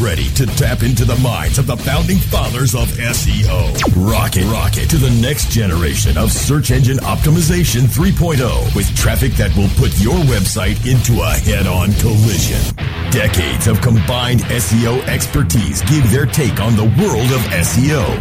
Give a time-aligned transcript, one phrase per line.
[0.00, 4.10] ready to tap into the minds of the founding fathers of SEO.
[4.10, 9.68] Rocket, rocket to the next generation of search engine optimization 3.0 with traffic that will
[9.76, 12.60] put your website into a head-on collision.
[13.10, 18.20] Decades of combined SEO expertise give their take on the world of SEO.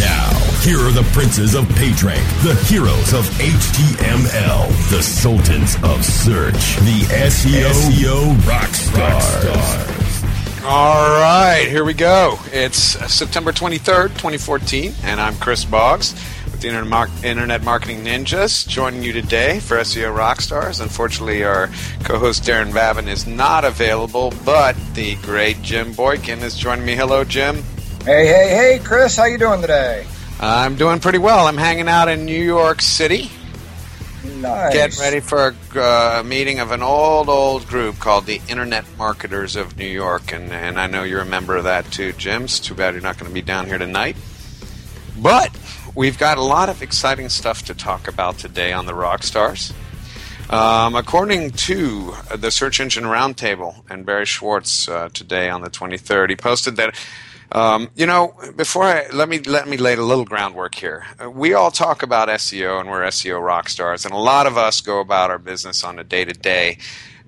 [0.00, 0.30] Now,
[0.62, 7.04] here are the princes of PageRank, the heroes of HTML, the sultans of search, the
[7.28, 9.97] SEO, SEO rock stars.
[10.64, 12.38] All right, here we go.
[12.52, 16.14] It's September 23rd, 2014, and I'm Chris Boggs
[16.46, 20.82] with the Internet Marketing Ninjas joining you today for SEO Rockstars.
[20.82, 21.68] Unfortunately, our
[22.02, 26.96] co host Darren Vavin is not available, but the great Jim Boykin is joining me.
[26.96, 27.62] Hello, Jim.
[28.04, 30.06] Hey, hey, hey, Chris, how you doing today?
[30.40, 31.46] I'm doing pretty well.
[31.46, 33.30] I'm hanging out in New York City.
[34.40, 34.72] Nice.
[34.72, 39.56] Getting ready for a uh, meeting of an old, old group called the Internet Marketers
[39.56, 42.44] of New York, and, and I know you're a member of that too, Jim.
[42.44, 44.16] It's too bad you're not going to be down here tonight.
[45.20, 45.50] But
[45.96, 49.72] we've got a lot of exciting stuff to talk about today on the Rockstars.
[50.50, 56.30] Um, according to the Search Engine Roundtable and Barry Schwartz uh, today on the 23rd,
[56.30, 56.94] he posted that
[57.52, 61.06] um, you know, before I let me let me lay a little groundwork here.
[61.30, 64.80] We all talk about SEO and we're SEO rock stars, and a lot of us
[64.80, 66.78] go about our business on a day to day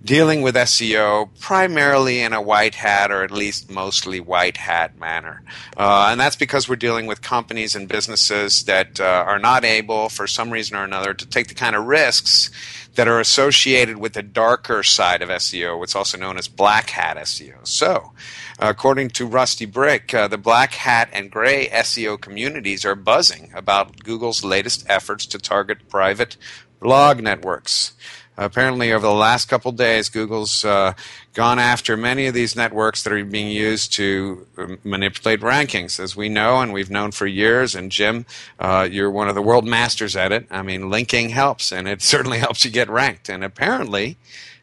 [0.02, 5.42] dealing with SEO primarily in a white hat or at least mostly white hat manner.
[5.76, 10.08] Uh, and that's because we're dealing with companies and businesses that uh, are not able,
[10.08, 12.50] for some reason or another, to take the kind of risks
[12.94, 17.16] that are associated with the darker side of SEO, what's also known as black hat
[17.16, 17.66] SEO.
[17.66, 18.12] So,
[18.62, 24.05] According to Rusty Brick, uh, the black hat and gray SEO communities are buzzing about
[24.05, 26.36] Google's latest efforts to target private
[26.78, 27.94] blog networks.
[28.41, 30.94] Apparently, over the last couple days, Google's uh,
[31.34, 36.16] gone after many of these networks that are being used to um, manipulate rankings, as
[36.16, 37.74] we know and we've known for years.
[37.74, 38.24] And Jim,
[38.58, 40.47] uh, you're one of the world masters at it.
[40.50, 43.28] I mean, linking helps, and it certainly helps you get ranked.
[43.28, 44.16] And apparently,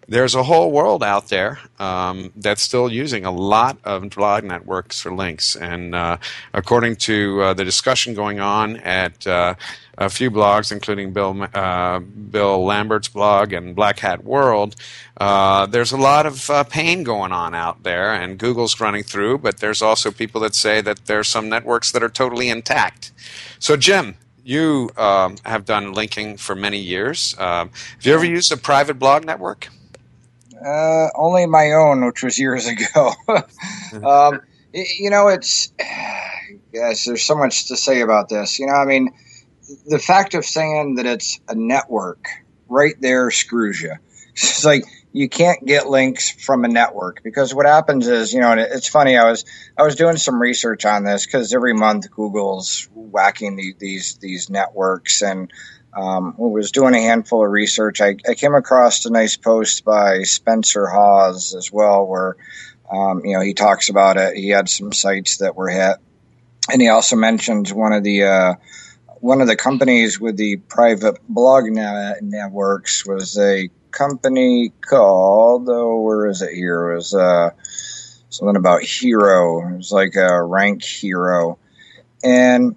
[0.10, 5.02] there's a whole world out there um, that's still using a lot of blog networks
[5.02, 5.56] for links.
[5.56, 6.18] And uh,
[6.54, 9.56] according to uh, the discussion going on at uh,
[9.98, 14.76] a few blogs, including Bill uh, Bill Lambert's blog and Black Hat World,
[15.18, 19.40] uh, there's a lot of uh, pain going on out there, and Google's running through.
[19.40, 23.12] But there's also people that say that there's some networks that are totally intact.
[23.60, 27.36] So, Jim, you um, have done linking for many years.
[27.38, 29.68] Um, have you ever used a private blog network?
[30.66, 33.14] Uh, only my own, which was years ago.
[34.04, 34.42] um,
[34.74, 35.72] you know, it's
[36.74, 37.06] yes.
[37.06, 38.60] There's so much to say about this.
[38.60, 39.10] You know, I mean,
[39.86, 42.28] the fact of saying that it's a network
[42.68, 43.94] right there screws you.
[44.40, 48.52] It's like you can't get links from a network because what happens is, you know,
[48.52, 49.18] and it's funny.
[49.18, 49.46] I was
[49.76, 54.48] I was doing some research on this because every month Google's whacking the, these these
[54.48, 55.52] networks and
[55.98, 58.02] um, was doing a handful of research.
[58.02, 62.38] I, I, came across a nice post by Spencer Haws as well, where
[62.92, 64.36] um, you know he talks about it.
[64.36, 65.98] He had some sites that were hit,
[66.72, 68.54] and he also mentions one of the uh,
[69.22, 76.02] one of the companies with the private blog net- networks was a company called oh
[76.02, 76.92] where is it here?
[76.92, 77.50] It was uh,
[78.30, 79.68] something about Hero.
[79.68, 81.58] It was like a rank hero,
[82.24, 82.76] and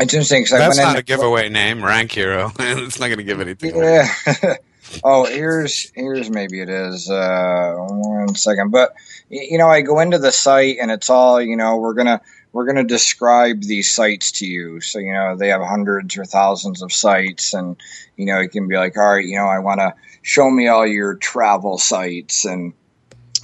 [0.00, 2.52] it's interesting because that's not a giveaway name, Rank Hero.
[2.58, 3.76] it's not going to give anything.
[3.76, 4.08] Yeah.
[5.04, 7.10] oh, here's here's maybe it is.
[7.10, 8.94] Uh, one second, but
[9.28, 11.76] you know, I go into the site and it's all you know.
[11.76, 12.20] We're gonna
[12.52, 14.80] we're gonna describe these sites to you.
[14.80, 17.76] So you know, they have hundreds or thousands of sites, and
[18.16, 20.68] you know, it can be like, all right, you know, I want to show me
[20.68, 22.72] all your travel sites and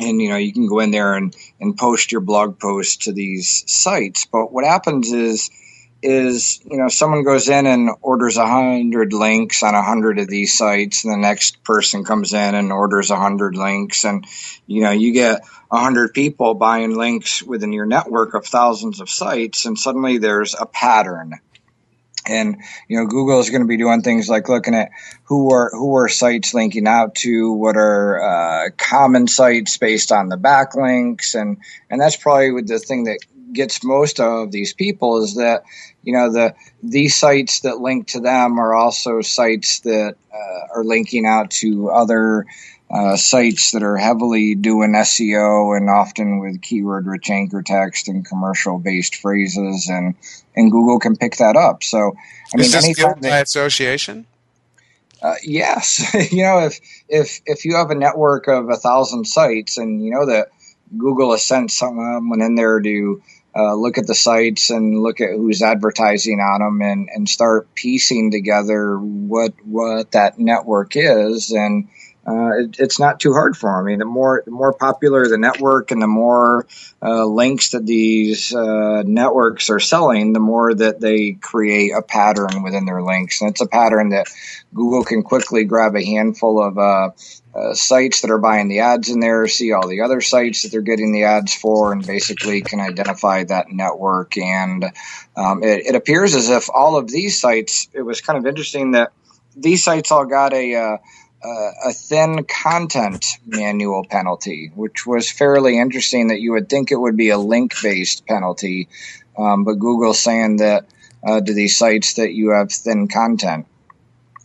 [0.00, 3.12] and you know you can go in there and and post your blog posts to
[3.12, 5.50] these sites but what happens is
[6.04, 10.28] is you know someone goes in and orders a hundred links on a hundred of
[10.28, 14.26] these sites and the next person comes in and orders a hundred links and
[14.66, 19.08] you know you get a hundred people buying links within your network of thousands of
[19.08, 21.40] sites and suddenly there's a pattern.
[22.26, 22.56] And
[22.88, 24.90] you know google is going to be doing things like looking at
[25.24, 30.28] who are who are sites linking out to what are uh, common sites based on
[30.28, 31.58] the backlinks and
[31.90, 33.18] and that's probably the thing that
[33.54, 35.64] gets most of these people is that
[36.02, 40.84] you know the these sites that link to them are also sites that uh, are
[40.84, 42.46] linking out to other
[42.90, 48.26] uh, sites that are heavily doing SEO and often with keyword rich anchor text and
[48.26, 50.14] commercial based phrases and
[50.54, 51.82] and Google can pick that up.
[51.82, 51.98] So
[52.52, 54.26] I mean, is this guilt by association?
[55.22, 56.78] Uh, yes, you know if
[57.08, 60.48] if if you have a network of a thousand sites and you know that
[60.96, 63.22] Google has sent someone in there to
[63.56, 67.72] uh, look at the sites and look at who's advertising on them and, and start
[67.74, 71.50] piecing together what what that network is.
[71.50, 71.88] And
[72.26, 73.78] uh, it, it's not too hard for them.
[73.78, 76.66] I mean, the more the more popular the network and the more
[77.02, 82.62] uh, links that these uh, networks are selling, the more that they create a pattern
[82.62, 84.28] within their links, and it's a pattern that
[84.72, 87.10] Google can quickly grab a handful of uh,
[87.54, 90.72] uh, sites that are buying the ads in there, see all the other sites that
[90.72, 94.36] they're getting the ads for, and basically can identify that network.
[94.38, 94.84] And
[95.36, 97.88] um, it, it appears as if all of these sites.
[97.92, 99.12] It was kind of interesting that
[99.54, 100.98] these sites all got a
[101.44, 106.28] uh, a thin content manual penalty, which was fairly interesting.
[106.28, 108.88] That you would think it would be a link based penalty,
[109.36, 110.86] um, but Google's saying that
[111.22, 113.66] uh, to these sites that you have thin content.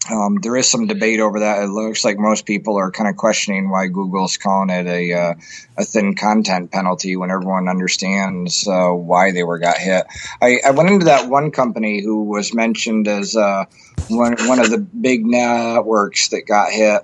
[0.10, 1.64] Um, there is some debate over that.
[1.64, 5.34] It looks like most people are kind of questioning why Google's calling it a uh,
[5.78, 10.06] a thin content penalty when everyone understands uh, why they were got hit.
[10.42, 13.66] I, I, went into that one company who was mentioned as uh,
[14.08, 17.04] one one of the big networks that got hit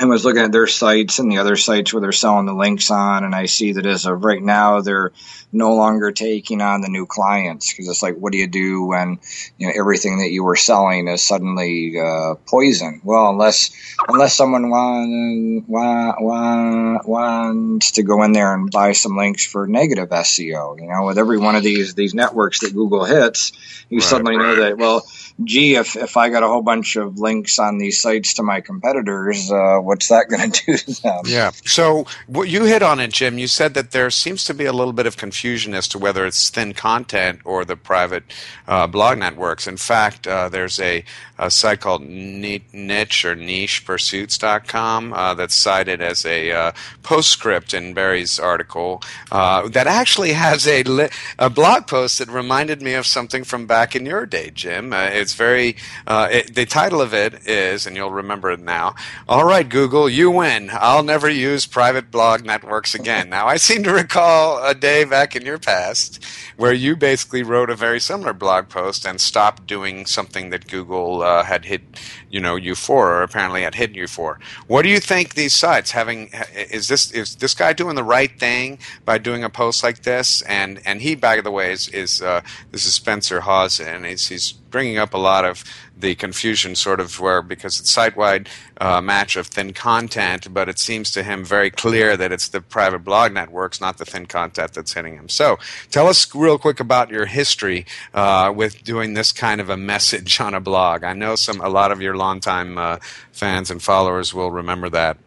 [0.00, 2.90] and was looking at their sites and the other sites where they're selling the links
[2.90, 5.12] on, and I see that as of right now, they're
[5.52, 9.20] no longer taking on the new clients because it's like, what do you do when
[9.56, 13.02] you know everything that you were selling is suddenly uh, poison?
[13.04, 13.70] Well, unless
[14.08, 20.08] unless someone want, want, wants to go in there and buy some links for negative
[20.08, 23.52] SEO, you know, with every one of these these networks that Google hits,
[23.90, 24.42] you right, suddenly right.
[24.44, 25.06] know that well
[25.42, 28.60] gee, if, if I got a whole bunch of links on these sites to my
[28.60, 31.22] competitors, uh, what's that going to do to them?
[31.26, 31.50] Yeah.
[31.64, 33.38] So what you hit on it, Jim.
[33.38, 36.26] You said that there seems to be a little bit of confusion as to whether
[36.26, 38.24] it's thin content or the private
[38.66, 39.66] uh, blog networks.
[39.66, 41.04] In fact, uh, there's a,
[41.38, 46.72] a, site called Niche or NichePursuits.com uh, that's cited as a uh,
[47.02, 51.08] postscript in Barry's article uh, that actually has a, li-
[51.38, 54.92] a blog post that reminded me of something from back in your day, Jim.
[54.92, 55.76] Uh, it's very.
[56.08, 58.94] It, the title of it is, and you'll remember it now.
[59.28, 60.70] All right, Google, you win.
[60.72, 63.28] I'll never use private blog networks again.
[63.28, 66.24] Now, I seem to recall a day back in your past
[66.56, 71.22] where you basically wrote a very similar blog post and stopped doing something that Google
[71.22, 71.82] uh, had hit,
[72.30, 74.38] you know, you for, or apparently had hidden you for.
[74.68, 76.30] What do you think these sites having?
[76.54, 80.40] Is this is this guy doing the right thing by doing a post like this?
[80.42, 84.28] And and he, by the way, is is uh, this is Spencer Haws, and he's
[84.28, 85.62] he's bringing up a lot of
[85.96, 88.48] the confusion, sort of where because it's site wide
[88.80, 92.60] uh, match of thin content, but it seems to him very clear that it's the
[92.60, 95.28] private blog networks, not the thin content that's hitting him.
[95.28, 95.60] So
[95.92, 100.40] tell us real quick about your history uh, with doing this kind of a message
[100.40, 101.04] on a blog.
[101.04, 102.96] I know some a lot of your longtime uh,
[103.30, 105.18] fans and followers will remember that.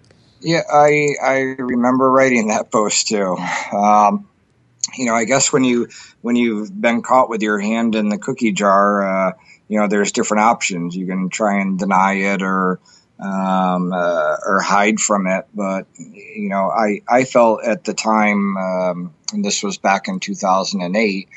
[0.41, 3.37] Yeah, I I remember writing that post too.
[3.71, 4.27] Um,
[4.97, 5.87] you know, I guess when you
[6.21, 9.33] when you've been caught with your hand in the cookie jar, uh,
[9.67, 10.95] you know, there's different options.
[10.95, 12.79] You can try and deny it or
[13.19, 15.45] um, uh, or hide from it.
[15.53, 20.19] But you know, I I felt at the time, um, and this was back in
[20.19, 21.29] 2008.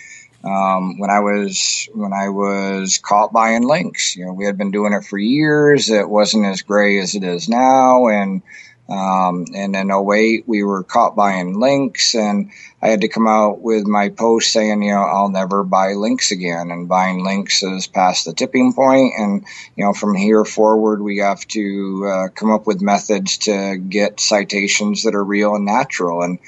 [0.42, 4.70] Um, when I was when I was caught buying links, you know, we had been
[4.70, 5.90] doing it for years.
[5.90, 8.42] It wasn't as gray as it is now, and
[8.88, 12.50] um, and in 08, we were caught buying links, and
[12.82, 16.30] I had to come out with my post saying, you know, I'll never buy links
[16.30, 16.70] again.
[16.70, 19.12] And buying links is past the tipping point.
[19.18, 19.44] and
[19.76, 24.20] you know, from here forward, we have to uh, come up with methods to get
[24.20, 26.22] citations that are real and natural.
[26.22, 26.38] And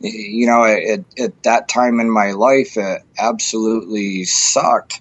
[0.00, 5.00] you know, at, at that time in my life, it absolutely sucked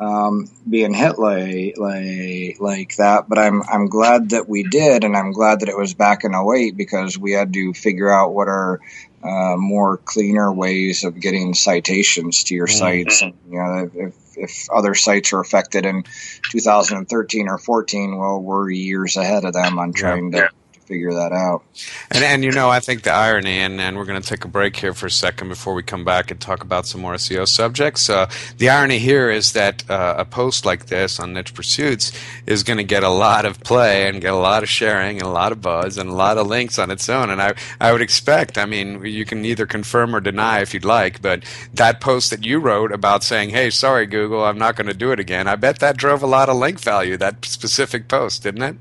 [0.00, 3.28] um, being hit like, like like that.
[3.28, 6.34] But I'm I'm glad that we did, and I'm glad that it was back in
[6.34, 8.80] 08 because we had to figure out what are
[9.22, 12.78] uh, more cleaner ways of getting citations to your mm-hmm.
[12.78, 13.22] sites.
[13.22, 16.04] And, you know, if, if other sites are affected in
[16.50, 20.48] 2013 or 14, well, we're years ahead of them on trying yeah.
[20.48, 20.50] to
[20.90, 21.62] figure that out.
[22.10, 24.48] And and you know, I think the irony, and, and we're going to take a
[24.48, 27.46] break here for a second before we come back and talk about some more SEO
[27.46, 28.10] subjects.
[28.10, 28.28] Uh,
[28.58, 32.12] the irony here is that uh, a post like this on Niche Pursuits
[32.44, 35.26] is going to get a lot of play and get a lot of sharing and
[35.26, 37.30] a lot of buzz and a lot of links on its own.
[37.30, 40.84] And I I would expect, I mean, you can either confirm or deny if you'd
[40.84, 44.88] like, but that post that you wrote about saying, "Hey, sorry Google, I'm not going
[44.88, 47.16] to do it again," I bet that drove a lot of link value.
[47.16, 48.76] That specific post, didn't it?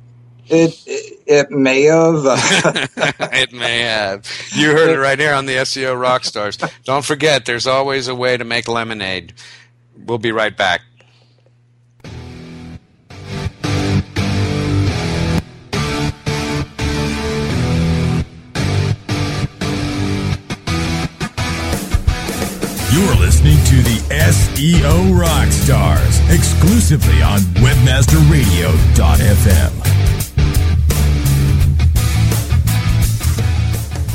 [0.51, 0.75] It,
[1.27, 2.15] it, may have.
[3.33, 4.25] it may have.
[4.55, 6.57] You heard it right here on the SEO Rockstars.
[6.83, 9.33] Don't forget, there's always a way to make lemonade.
[10.05, 10.81] We'll be right back.
[22.91, 29.98] You're listening to the SEO Rockstars exclusively on WebmasterRadio.fm.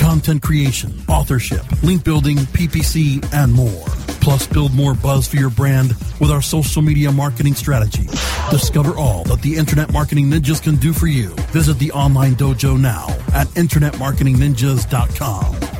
[0.00, 3.84] content creation, authorship, link building, PPC, and more.
[4.20, 5.90] Plus, build more buzz for your brand
[6.20, 8.06] with our social media marketing strategy.
[8.50, 11.28] Discover all that the Internet Marketing Ninjas can do for you.
[11.52, 15.79] Visit the online dojo now at InternetMarketingNinjas.com.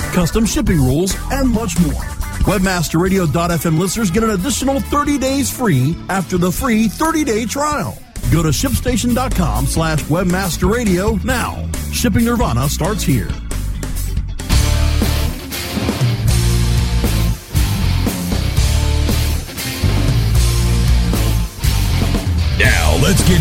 [0.11, 2.03] custom shipping rules, and much more.
[2.43, 7.97] WebmasterRadio.fm listeners get an additional 30 days free after the free 30-day trial.
[8.31, 11.69] Go to shipstation.com slash webmasterradio now.
[11.91, 13.29] Shipping Nirvana starts here.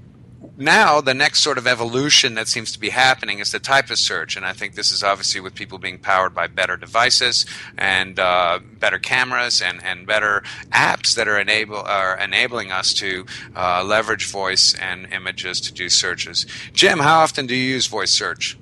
[0.58, 3.98] now the next sort of evolution that seems to be happening is the type of
[3.98, 7.46] search and i think this is obviously with people being powered by better devices
[7.76, 13.24] and uh, better cameras and, and better apps that are enable are enabling us to
[13.56, 16.46] uh, leverage voice and images to do searches.
[16.72, 18.58] Jim how often do you use voice search?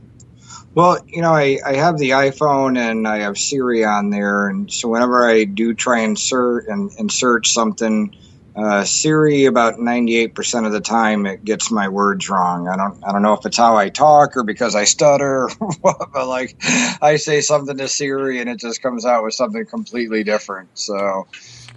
[0.74, 4.70] Well, you know, I, I have the iPhone and I have Siri on there, and
[4.70, 8.14] so whenever I do try and search and, and search something,
[8.56, 12.68] uh, Siri about ninety eight percent of the time it gets my words wrong.
[12.68, 15.50] I don't I don't know if it's how I talk or because I stutter,
[15.82, 16.56] but like
[17.02, 20.70] I say something to Siri and it just comes out with something completely different.
[20.74, 21.26] So.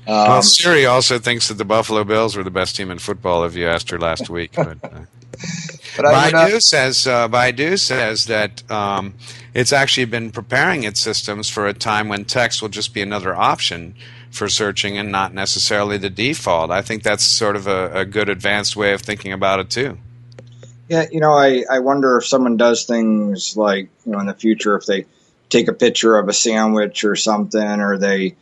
[0.08, 3.44] well Um, siri also thinks that the buffalo bills were the best team in football
[3.44, 4.90] if you asked her last week but, uh,
[5.98, 9.14] but uh, Baidu says uh, Baidu says that um,
[9.54, 13.36] it's actually been preparing its systems for a time when text will just be another
[13.36, 13.94] option
[14.32, 16.72] for searching and not necessarily the default.
[16.72, 19.98] I think that's sort of a, a good advanced way of thinking about it too.
[20.88, 24.34] Yeah, you know, I, I wonder if someone does things like, you know, in the
[24.34, 25.06] future, if they
[25.50, 28.36] take a picture of a sandwich or something, or they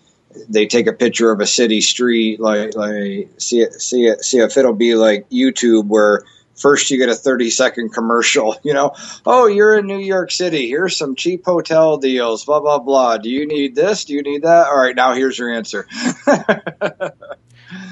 [0.50, 4.74] they take a picture of a city street, like like see see see if it'll
[4.74, 6.24] be like YouTube where
[6.58, 8.94] first you get a 30 second commercial, you know,
[9.26, 10.68] oh, you're in New York City.
[10.68, 13.18] Here's some cheap hotel deals, blah, blah, blah.
[13.18, 14.06] Do you need this?
[14.06, 14.68] Do you need that?
[14.68, 15.88] All right, now here's your answer.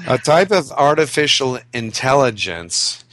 [0.06, 3.04] a type of artificial intelligence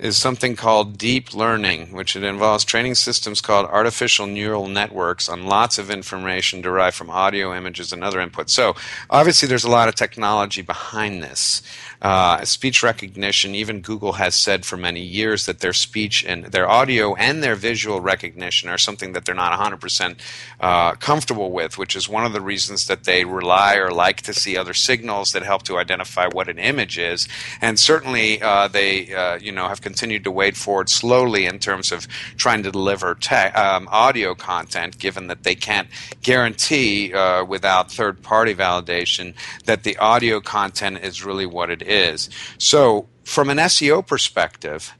[0.00, 5.44] is something called deep learning, which it involves training systems called artificial neural networks on
[5.44, 8.50] lots of information derived from audio, images, and other inputs.
[8.50, 8.74] So
[9.10, 11.62] obviously, there's a lot of technology behind this.
[12.02, 16.68] Uh, speech recognition, even Google has said for many years that their speech and their
[16.68, 20.18] audio and their visual recognition are something that they're not 100%
[20.60, 24.32] uh, comfortable with, which is one of the reasons that they rely or like to
[24.32, 27.28] see other signals that help to identify what an image is.
[27.60, 31.92] And certainly, uh, they uh, you know have continued to wade forward slowly in terms
[31.92, 35.88] of trying to deliver te- um, audio content, given that they can't
[36.22, 39.34] guarantee uh, without third-party validation
[39.66, 42.30] that the audio content is really what it is.
[42.58, 44.94] So, from an SEO perspective,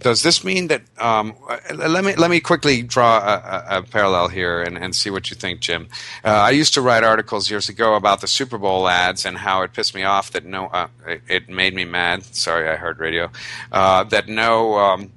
[0.00, 0.82] does this mean that?
[0.98, 1.34] Um,
[1.74, 5.30] let me let me quickly draw a, a, a parallel here and, and, see what
[5.30, 5.88] you think, Jim.
[6.24, 9.62] Uh, I used to write articles years ago about the Super Bowl ads and how
[9.62, 12.22] it pissed me off that no, uh, it, it, made me mad.
[12.34, 13.30] Sorry, I heard radio.
[13.72, 14.74] Uh, that no.
[14.78, 15.10] Um,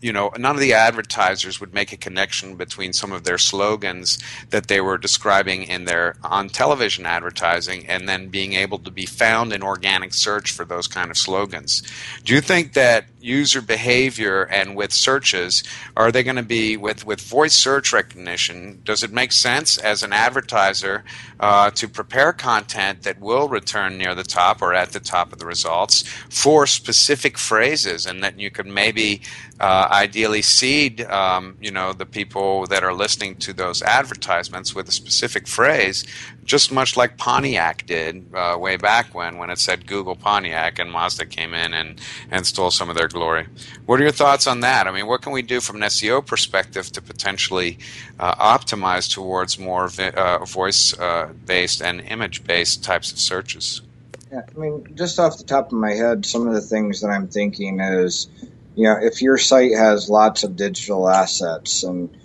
[0.00, 4.18] you know, none of the advertisers would make a connection between some of their slogans
[4.50, 9.06] that they were describing in their on television advertising and then being able to be
[9.06, 11.82] found in organic search for those kind of slogans.
[12.24, 15.64] Do you think that user behavior and with searches
[15.96, 18.80] are they going to be with with voice search recognition?
[18.84, 21.04] Does it make sense as an advertiser
[21.40, 25.38] uh, to prepare content that will return near the top or at the top of
[25.38, 29.20] the results for specific phrases and that you could maybe
[29.60, 34.88] uh, ideally seed um, you know the people that are listening to those advertisements with
[34.88, 36.04] a specific phrase
[36.46, 40.90] just much like Pontiac did uh, way back when, when it said Google Pontiac and
[40.90, 43.48] Mazda came in and, and stole some of their glory.
[43.84, 44.86] What are your thoughts on that?
[44.86, 47.78] I mean, what can we do from an SEO perspective to potentially
[48.20, 53.82] uh, optimize towards more vi- uh, voice uh, based and image based types of searches?
[54.30, 57.08] Yeah, I mean, just off the top of my head, some of the things that
[57.08, 58.28] I'm thinking is,
[58.76, 62.16] you know, if your site has lots of digital assets and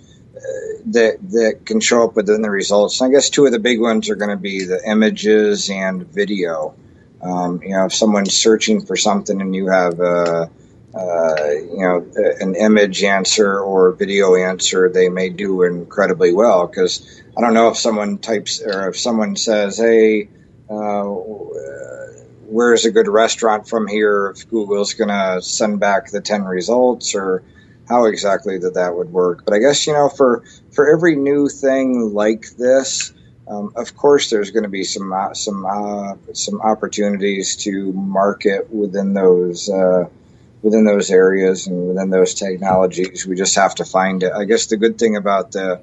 [0.86, 3.00] that that can show up within the results.
[3.00, 6.74] I guess two of the big ones are going to be the images and video.
[7.20, 10.50] Um, you know, if someone's searching for something and you have a,
[10.94, 12.06] you know
[12.40, 17.68] an image answer or video answer, they may do incredibly well because I don't know
[17.68, 20.28] if someone types or if someone says, "Hey."
[20.70, 21.04] Uh,
[22.52, 27.14] where's a good restaurant from here if Google's going to send back the 10 results
[27.14, 27.42] or
[27.88, 29.44] how exactly that that would work.
[29.44, 33.12] But I guess you know for for every new thing like this,
[33.48, 38.72] um, of course, there's going to be some uh, some uh, some opportunities to market
[38.72, 40.08] within those uh,
[40.62, 43.26] within those areas and within those technologies.
[43.26, 44.32] We just have to find it.
[44.32, 45.80] I guess the good thing about the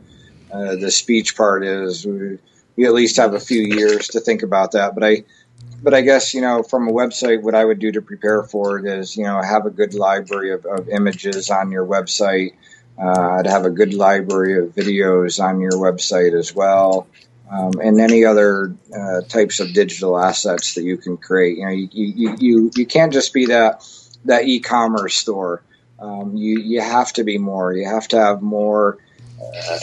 [0.51, 2.39] uh, the speech part is we,
[2.75, 4.95] we at least have a few years to think about that.
[4.95, 5.23] But I
[5.81, 8.79] but I guess you know from a website, what I would do to prepare for
[8.79, 12.53] it is you know have a good library of, of images on your website.
[12.97, 17.07] Uh, I'd have a good library of videos on your website as well,
[17.49, 21.57] um, and any other uh, types of digital assets that you can create.
[21.57, 23.85] You know, you you, you, you can't just be that
[24.25, 25.61] that e-commerce store.
[25.99, 27.73] Um, you you have to be more.
[27.73, 28.97] You have to have more.
[29.41, 29.77] Uh,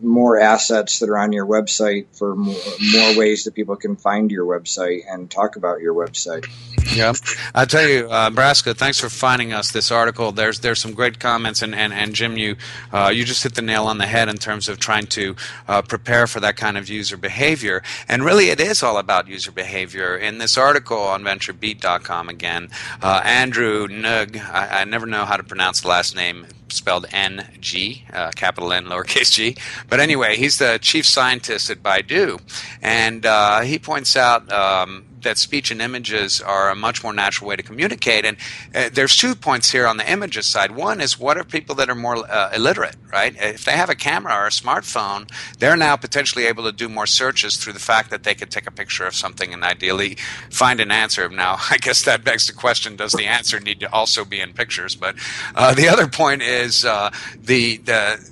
[0.00, 2.54] more assets that are on your website for more,
[2.92, 6.46] more, ways that people can find your website and talk about your website.
[6.94, 7.12] Yeah,
[7.54, 8.74] I tell you, uh, Nebraska.
[8.74, 10.32] Thanks for finding us this article.
[10.32, 12.56] There's there's some great comments, and and, and Jim, you
[12.92, 15.82] uh, you just hit the nail on the head in terms of trying to uh,
[15.82, 17.82] prepare for that kind of user behavior.
[18.08, 20.16] And really, it is all about user behavior.
[20.16, 22.70] In this article on VentureBeat.com, again,
[23.02, 27.48] uh, Andrew Ng, I, I never know how to pronounce the last name spelled N
[27.60, 29.56] G, uh, capital N, lowercase g.
[29.88, 32.40] But anyway, he's the chief scientist at Baidu,
[32.82, 37.48] and uh, he points out um, that speech and images are a much more natural
[37.48, 38.24] way to communicate.
[38.24, 38.36] And
[38.74, 40.72] uh, there's two points here on the images side.
[40.72, 43.34] One is what are people that are more uh, illiterate, right?
[43.36, 47.06] If they have a camera or a smartphone, they're now potentially able to do more
[47.06, 50.16] searches through the fact that they could take a picture of something and ideally
[50.50, 51.28] find an answer.
[51.28, 54.52] Now, I guess that begs the question: Does the answer need to also be in
[54.52, 54.94] pictures?
[54.94, 55.16] But
[55.54, 58.30] uh, the other point is uh, the the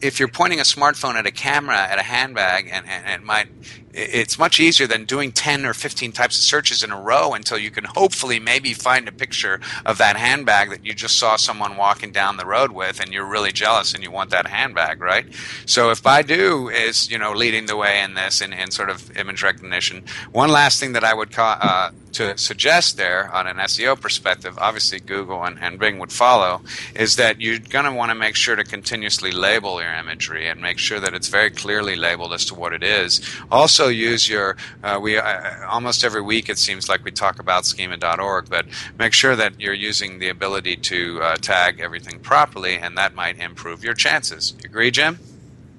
[0.00, 3.24] if you're pointing a smartphone at a camera at a handbag and, and, and it
[3.24, 3.48] might
[3.94, 7.58] it's much easier than doing 10 or 15 types of searches in a row until
[7.58, 11.76] you can hopefully maybe find a picture of that handbag that you just saw someone
[11.76, 15.26] walking down the road with and you're really jealous and you want that handbag, right?
[15.66, 19.16] So if Baidu is, you know, leading the way in this in, in sort of
[19.16, 23.56] image recognition, one last thing that I would call, uh, to suggest there on an
[23.56, 26.62] SEO perspective, obviously Google and, and Bing would follow,
[26.94, 30.60] is that you're going to want to make sure to continuously label your imagery and
[30.60, 33.20] make sure that it's very clearly labeled as to what it is.
[33.50, 37.66] Also, use your, uh, we uh, almost every week it seems like we talk about
[37.66, 38.66] schema.org, but
[38.98, 43.38] make sure that you're using the ability to uh, tag everything properly, and that might
[43.38, 44.54] improve your chances.
[44.64, 45.18] Agree, Jim?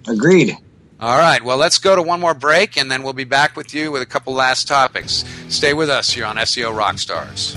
[0.08, 0.58] Agreed.
[1.06, 1.44] All right.
[1.44, 4.02] Well, let's go to one more break, and then we'll be back with you with
[4.02, 5.24] a couple last topics.
[5.50, 7.54] Stay with us here on SEO Rockstars.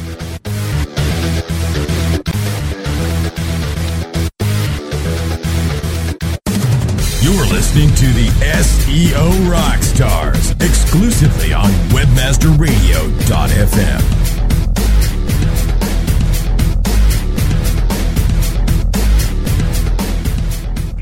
[7.25, 14.28] You're listening to the SEO Rockstars exclusively on WebmasterRadio.fm.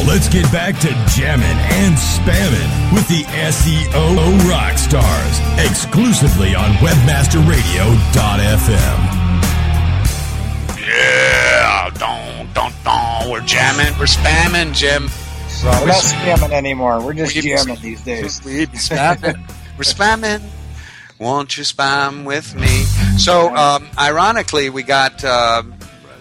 [0.00, 6.70] Now let's get back to jamming and spamming with the SEO rock stars exclusively on
[6.76, 7.58] WebmasterRadio.fm.
[10.78, 13.30] Yeah, don't, don't, don't.
[13.30, 15.08] We're jamming, we're spamming, Jim.
[15.64, 17.04] We're not spamming anymore.
[17.04, 18.40] We're just We- jamming these days.
[18.44, 19.46] We're spamming.
[19.76, 20.42] We're spamming.
[21.18, 22.84] Won't you spam with me?
[23.18, 25.62] So, um, ironically, we got uh,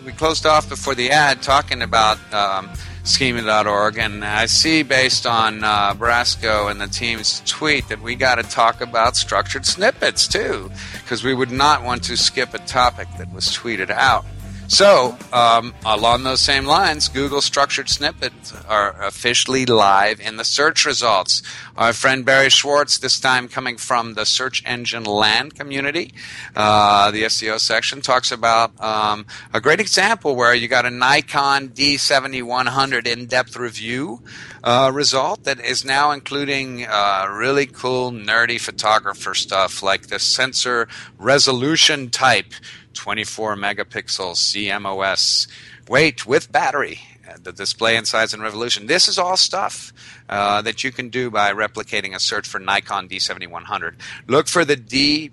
[0.05, 2.69] we closed off before the ad talking about um,
[3.09, 8.35] schema.org, and I see based on uh, Brasco and the team's tweet that we got
[8.35, 13.07] to talk about structured snippets too, because we would not want to skip a topic
[13.17, 14.25] that was tweeted out.
[14.69, 20.85] So, um, along those same lines, Google structured snippets are officially live in the search
[20.85, 21.41] results.
[21.75, 26.13] Our friend Barry Schwartz, this time coming from the search engine land community,
[26.55, 31.69] uh, the SEO section, talks about um, a great example where you got a Nikon
[31.69, 34.21] D7100 in depth review
[34.63, 40.87] uh, result that is now including uh, really cool, nerdy photographer stuff like the sensor
[41.17, 42.53] resolution type.
[42.93, 45.47] 24 megapixels CMOS
[45.87, 48.87] weight with battery, uh, the display and size and revolution.
[48.87, 49.93] This is all stuff
[50.29, 53.95] uh, that you can do by replicating a search for Nikon D7100.
[54.27, 55.31] Look for the D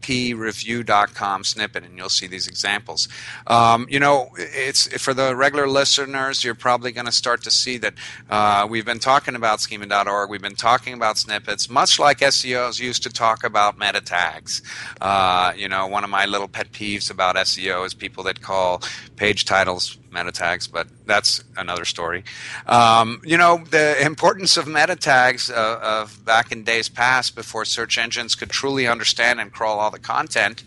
[0.00, 3.08] preview.com snippet and you'll see these examples.
[3.46, 7.78] Um, you know, it's for the regular listeners, you're probably going to start to see
[7.78, 7.94] that
[8.30, 13.02] uh, we've been talking about schema.org, we've been talking about snippets, much like SEOs used
[13.02, 14.62] to talk about meta tags.
[15.00, 18.82] Uh, you know, one of my little pet peeves about SEO is people that call
[19.16, 22.24] page titles meta tags, but that's another story.
[22.66, 27.64] Um, you know, the importance of meta tags uh, of back in days past before
[27.64, 30.64] search engines could truly understand and crawl all the content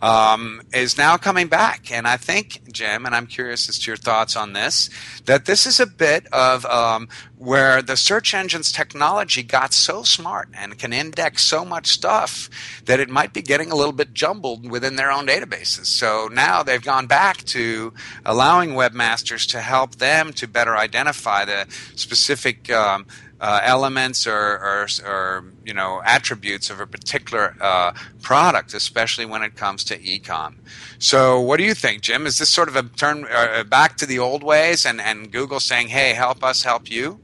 [0.00, 1.90] um, is now coming back.
[1.90, 4.90] And I think, Jim, and I'm curious as to your thoughts on this,
[5.24, 10.48] that this is a bit of um, where the search engine's technology got so smart
[10.54, 12.48] and can index so much stuff
[12.84, 15.86] that it might be getting a little bit jumbled within their own databases.
[15.86, 17.92] So now they've gone back to
[18.24, 23.06] allowing webmasters to help them to better identify the specific um,
[23.40, 27.92] uh, elements or, or, or, you know attributes of a particular uh,
[28.22, 30.54] product, especially when it comes to ecom.
[30.98, 32.26] So, what do you think, Jim?
[32.26, 35.60] Is this sort of a turn uh, back to the old ways, and, and Google
[35.60, 37.20] saying, "Hey, help us, help you"?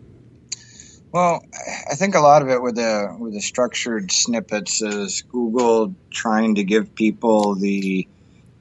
[1.13, 1.45] Well,
[1.91, 6.55] I think a lot of it with the with the structured snippets is Google trying
[6.57, 8.07] to give people the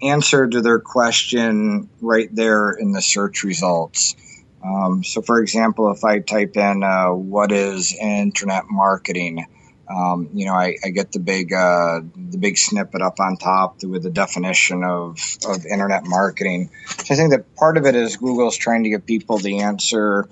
[0.01, 4.15] answer to their question right there in the search results.
[4.63, 9.45] Um, so, for example, if I type in uh, "what is internet marketing,"
[9.89, 13.83] um, you know, I, I, get the big uh, the big snippet up on top
[13.83, 16.69] with the definition of of internet marketing.
[16.87, 20.27] So I think that part of it is Google's trying to get people the answer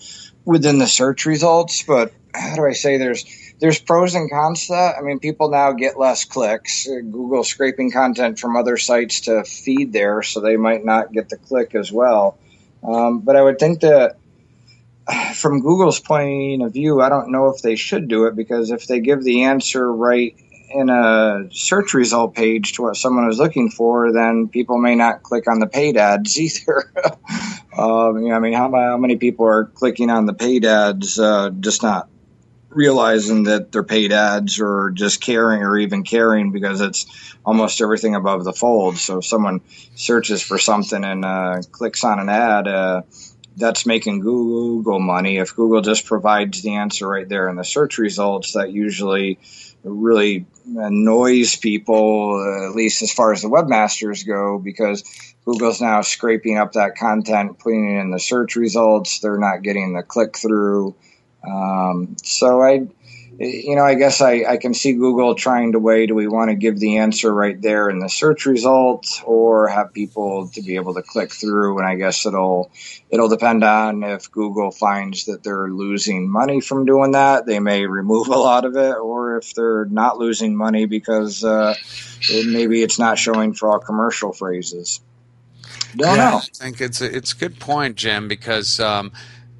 [0.45, 1.83] within the search results.
[1.83, 3.25] But how do I say there's
[3.59, 4.95] there's pros and cons to that.
[4.97, 6.85] I mean, people now get less clicks.
[6.85, 11.37] Google scraping content from other sites to feed there, so they might not get the
[11.37, 12.37] click as well.
[12.87, 14.17] Um, but I would think that
[15.35, 18.87] from Google's point of view, I don't know if they should do it because if
[18.87, 20.35] they give the answer right
[20.69, 25.23] in a search result page to what someone is looking for, then people may not
[25.23, 26.91] click on the paid ads either.
[27.77, 31.19] um, you know, I mean, how, how, many people are clicking on the paid ads,
[31.19, 32.09] uh, just not
[32.77, 38.15] realizing that they're paid ads or just caring or even caring because it's almost everything
[38.15, 38.97] above the fold.
[38.97, 39.61] So if someone
[39.95, 43.01] searches for something and uh, clicks on an ad, uh,
[43.57, 45.37] that's making Google money.
[45.37, 49.39] If Google just provides the answer right there in the search results, that usually
[49.83, 50.45] really
[50.77, 55.03] annoys people, uh, at least as far as the webmasters go, because
[55.45, 59.19] Google's now scraping up that content, putting it in the search results.
[59.19, 60.95] They're not getting the click through.
[61.43, 62.87] Um, so I,
[63.39, 66.49] you know, I guess I, I can see Google trying to weigh do we want
[66.49, 70.75] to give the answer right there in the search result or have people to be
[70.75, 72.71] able to click through and I guess it'll
[73.11, 77.85] it'll depend on if Google finds that they're losing money from doing that they may
[77.85, 81.75] remove a lot of it or if they're not losing money because uh,
[82.29, 84.99] it, maybe it's not showing for all commercial phrases.
[85.95, 86.37] Don't yeah, know.
[86.37, 89.11] I think it's a, it's a good point, Jim, because um,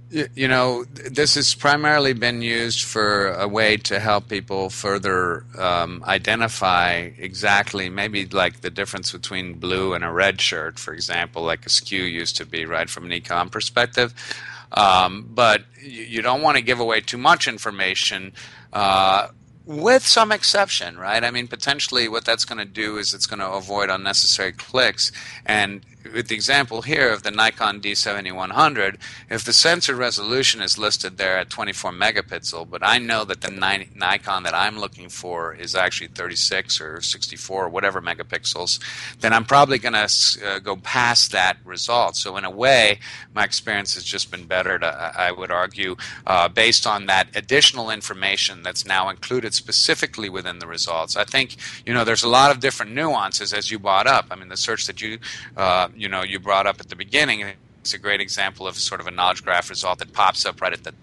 [0.10, 6.04] you know, this has primarily been used for a way to help people further um,
[6.06, 11.66] identify exactly, maybe like the difference between blue and a red shirt, for example, like
[11.66, 14.14] a SKU used to be, right, from an econ perspective.
[14.72, 18.34] Um, but you don't want to give away too much information.
[18.72, 19.30] Uh,
[19.66, 21.24] with some exception, right?
[21.24, 25.12] I mean, potentially what that's going to do is it's going to avoid unnecessary clicks.
[25.46, 25.82] And
[26.14, 28.98] with the example here of the Nikon D7100,
[29.30, 33.52] if the sensor resolution is listed there at 24 megapixel, but I know that the
[33.52, 38.80] Nikon that I'm looking for is actually 36 or 64 or whatever megapixels,
[39.20, 40.10] then I'm probably going to
[40.46, 42.16] uh, go past that result.
[42.16, 43.00] So in a way,
[43.34, 44.80] my experience has just been better.
[44.80, 50.60] To, I would argue, uh, based on that additional information that's now included specifically within
[50.60, 51.16] the results.
[51.16, 54.28] I think you know there's a lot of different nuances as you brought up.
[54.32, 55.20] I mean, the search that you
[55.56, 59.02] uh, you know you brought up at the beginning is a great example of sort
[59.02, 60.94] of a knowledge graph result that pops up right at the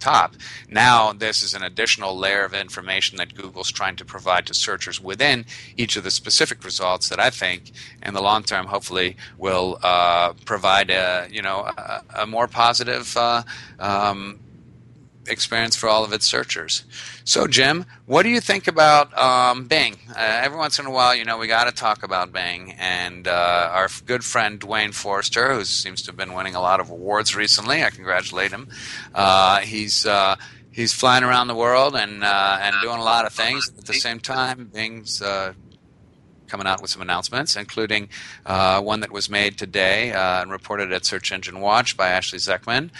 [0.00, 0.34] top.
[0.68, 5.00] Now, this is an additional layer of information that Google's trying to provide to searchers
[5.00, 5.44] within
[5.76, 10.32] each of the specific results that I think, in the long term, hopefully, will uh,
[10.44, 13.16] provide a you know a, a more positive.
[13.16, 13.42] Uh,
[13.78, 14.40] um,
[15.30, 16.84] experience for all of its searchers.
[17.24, 19.96] So, Jim, what do you think about um, Bing?
[20.10, 22.74] Uh, every once in a while, you know, we got to talk about Bing.
[22.78, 26.80] And uh, our good friend Duane Forrester, who seems to have been winning a lot
[26.80, 28.68] of awards recently, I congratulate him.
[29.14, 30.36] Uh, he's uh,
[30.70, 33.70] he's flying around the world and uh, and doing a lot of things.
[33.76, 35.54] At the same time, Bing's uh,
[36.50, 38.08] coming out with some announcements, including
[38.44, 42.38] uh, one that was made today uh, and reported at Search Engine Watch by Ashley
[42.38, 42.90] Zeckman,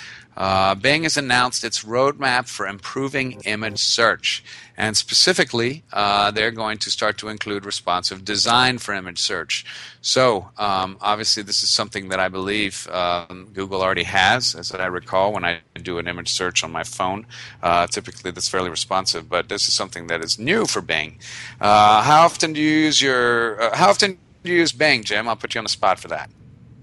[0.41, 4.43] uh, Bing has announced its roadmap for improving image search.
[4.75, 9.67] And specifically, uh, they're going to start to include responsive design for image search.
[10.01, 14.87] So, um, obviously, this is something that I believe um, Google already has, as I
[14.87, 17.27] recall when I do an image search on my phone.
[17.63, 21.19] Uh, typically, that's fairly responsive, but this is something that is new for Bing.
[21.61, 23.61] Uh, how often do you use your?
[23.61, 25.29] Uh, how often do you use Bing, Jim?
[25.29, 26.31] I'll put you on the spot for that.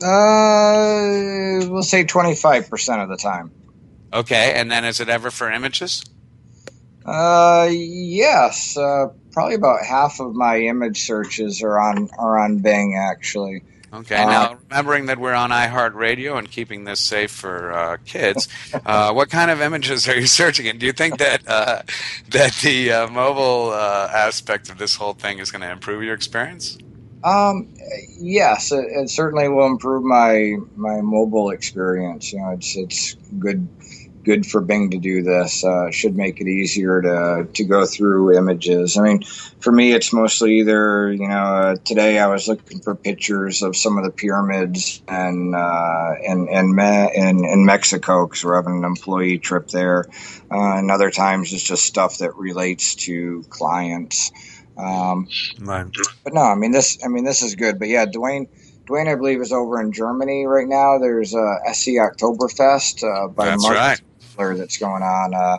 [0.01, 3.51] Uh, we'll say 25% of the time.
[4.13, 6.03] Okay, and then is it ever for images?
[7.05, 8.77] Uh, yes.
[8.77, 13.63] Uh, probably about half of my image searches are on are on Bing actually.
[13.93, 18.49] Okay, uh, now remembering that we're on iHeartRadio and keeping this safe for uh, kids,
[18.86, 20.65] uh, what kind of images are you searching?
[20.65, 20.77] in?
[20.77, 21.83] do you think that uh,
[22.29, 26.13] that the uh, mobile uh, aspect of this whole thing is going to improve your
[26.13, 26.77] experience?
[27.28, 27.74] Um,
[28.20, 32.32] yes, it, it, certainly will improve my my mobile experience.
[32.32, 33.68] You know, it's it's good
[34.24, 35.63] good for Bing to do this.
[35.63, 38.98] Uh, should make it easier to to go through images.
[38.98, 39.24] I mean,
[39.60, 43.76] for me, it's mostly either you know uh, today I was looking for pictures of
[43.76, 46.80] some of the pyramids and uh, in in,
[47.13, 50.06] in in Mexico because we're having an employee trip there,
[50.50, 54.32] uh, and other times it's just stuff that relates to clients.
[54.78, 55.28] Um,
[55.62, 55.88] right.
[56.24, 57.00] But no, I mean this.
[57.04, 57.80] I mean this is good.
[57.80, 58.48] But yeah, Duane.
[58.86, 60.98] Duane, I believe, is over in Germany right now.
[60.98, 64.00] There's uh, SE Oktoberfest uh, by That's Mark right
[64.38, 65.34] that's going on.
[65.34, 65.58] Uh,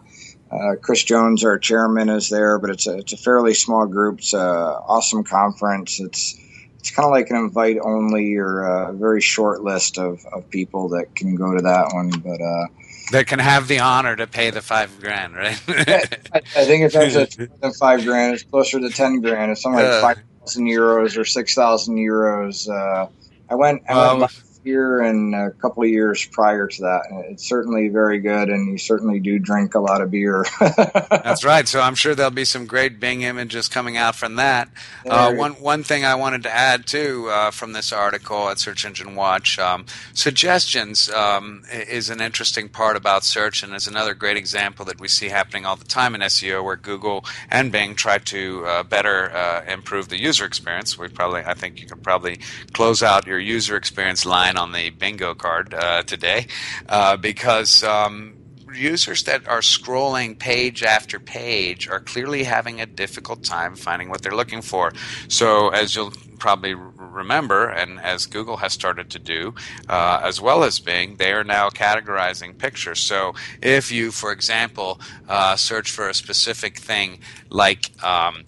[0.51, 4.19] uh, Chris Jones, our chairman, is there, but it's a it's a fairly small group.
[4.19, 6.01] It's an awesome conference.
[6.01, 6.41] It's
[6.79, 10.91] it's kind of like an invite only or a very short list of, of people
[10.91, 12.11] that can go to that one.
[12.11, 12.67] But uh,
[13.13, 15.61] that can have the honor to pay the five grand, right?
[15.69, 16.03] I,
[16.35, 18.35] I, think it's actually than five grand.
[18.35, 19.53] It's closer to ten grand.
[19.53, 22.69] It's something like uh, five thousand euros or six thousand euros.
[22.69, 23.09] Uh,
[23.51, 23.83] I went.
[23.89, 24.33] I went
[24.69, 27.03] year and a couple of years prior to that.
[27.31, 30.45] It's certainly very good, and you certainly do drink a lot of beer.
[30.61, 31.67] That's right.
[31.67, 34.69] So I'm sure there'll be some great Bing images coming out from that.
[35.09, 38.85] Uh, one one thing I wanted to add too uh, from this article at Search
[38.85, 44.37] Engine Watch, um, suggestions um, is an interesting part about search, and is another great
[44.37, 48.19] example that we see happening all the time in SEO, where Google and Bing try
[48.19, 50.99] to uh, better uh, improve the user experience.
[50.99, 52.41] We probably, I think, you can probably
[52.73, 56.47] close out your user experience line on the bingo card uh, today
[56.89, 58.35] uh, because um,
[58.75, 64.23] users that are scrolling page after page are clearly having a difficult time finding what
[64.23, 64.93] they're looking for.
[65.29, 69.55] So, as you'll probably remember, and as Google has started to do,
[69.89, 73.01] uh, as well as Bing, they are now categorizing pictures.
[73.01, 78.45] So, if you, for example, uh, search for a specific thing like, um,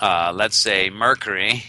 [0.00, 1.64] uh, let's say, Mercury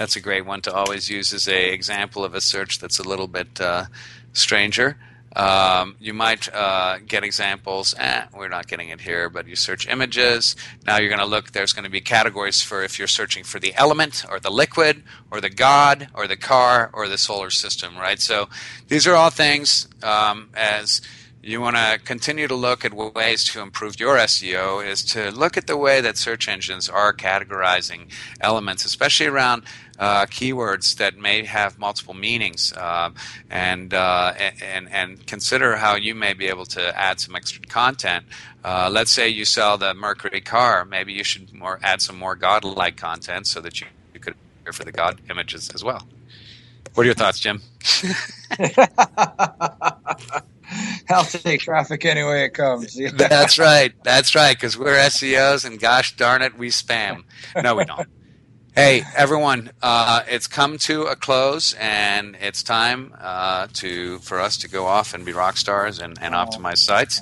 [0.00, 3.06] that's a great one to always use as a example of a search that's a
[3.06, 3.84] little bit uh,
[4.32, 4.96] stranger.
[5.36, 7.94] Um, you might uh, get examples.
[7.98, 10.56] Eh, we're not getting it here, but you search images.
[10.86, 11.52] Now you're going to look.
[11.52, 15.02] There's going to be categories for if you're searching for the element, or the liquid,
[15.30, 17.98] or the god, or the car, or the solar system.
[17.98, 18.20] Right.
[18.20, 18.48] So
[18.88, 21.02] these are all things um, as
[21.42, 25.56] you want to continue to look at ways to improve your SEO is to look
[25.56, 29.62] at the way that search engines are categorizing elements, especially around
[29.98, 33.10] uh, keywords that may have multiple meanings, uh,
[33.50, 38.26] and, uh, and and consider how you may be able to add some extra content.
[38.62, 42.34] Uh, let's say you sell the Mercury car, maybe you should more add some more
[42.34, 46.06] godlike content so that you, you could appear for the god images as well.
[46.94, 47.62] What are your thoughts, Jim?
[51.10, 52.98] I'll take traffic any way it comes.
[53.14, 53.92] That's right.
[54.02, 54.56] That's right.
[54.56, 57.24] Because we're SEOs, and gosh darn it, we spam.
[57.62, 58.08] No, we don't.
[58.74, 59.72] Hey, everyone!
[59.82, 64.86] Uh, it's come to a close, and it's time uh, to for us to go
[64.86, 66.38] off and be rock stars and, and oh.
[66.38, 67.20] optimize sites.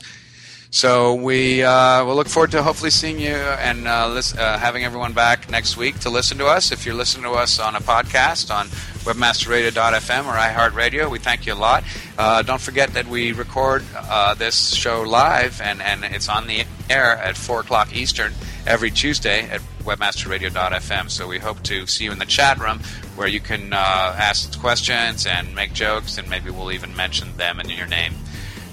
[0.71, 5.15] So we uh, will look forward to hopefully seeing you and uh, uh, having everyone
[5.15, 6.73] back next week to listen to us.
[6.73, 8.67] If you're listening to us on a podcast on
[9.07, 11.85] webmasterradio.fm or iHeartRadio, we thank you a lot.
[12.19, 16.65] Uh, don't forget that we record uh, this show live and, and it's on the
[16.91, 18.35] air at 4 o'clock Eastern
[18.67, 21.11] every Tuesday at webmasterradio.fm.
[21.11, 22.81] So we hope to see you in the chat room
[23.17, 27.59] where you can uh, ask questions and make jokes, and maybe we'll even mention them
[27.59, 28.13] in your name.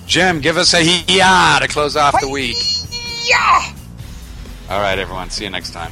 [0.08, 2.58] Jim, give us a yeah to close off the week.
[3.28, 3.74] Yeah.
[4.70, 5.30] All right, everyone.
[5.30, 5.92] See you next time.